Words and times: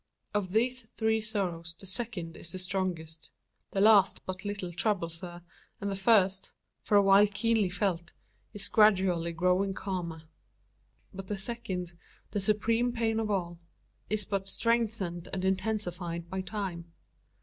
Of 0.33 0.49
these 0.51 0.81
three 0.89 1.21
sorrows 1.21 1.75
the 1.77 1.85
second 1.85 2.35
is 2.35 2.51
the 2.51 2.57
strongest. 2.57 3.29
The 3.69 3.81
last 3.81 4.25
but 4.25 4.43
little 4.43 4.73
troubles 4.73 5.19
her; 5.19 5.43
and 5.79 5.91
the 5.91 5.95
first, 5.95 6.51
for 6.81 6.97
a 6.97 7.03
while 7.03 7.27
keenly 7.27 7.69
felt, 7.69 8.11
is 8.51 8.67
gradually 8.67 9.31
growing 9.31 9.75
calmer. 9.75 10.23
But 11.13 11.27
the 11.27 11.37
second 11.37 11.93
the 12.31 12.39
supreme 12.39 12.91
pain 12.91 13.19
of 13.19 13.29
all 13.29 13.59
is 14.09 14.25
but 14.25 14.47
strengthened 14.47 15.29
and 15.31 15.45
intensified 15.45 16.31
by 16.31 16.41
time! 16.41 16.91